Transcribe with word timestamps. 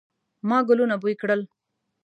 ما 0.49 0.59
ګلونه 0.67 0.95
بوی 1.01 1.15
کړل 1.21 1.41